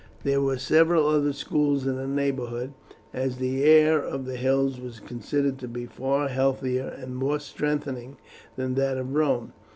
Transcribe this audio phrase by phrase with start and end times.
[0.23, 2.73] There were several other schools in the neighbourhood,
[3.13, 8.17] as the air of the hills was considered to be far healthier and more strengthening
[8.55, 9.53] than that of Rome.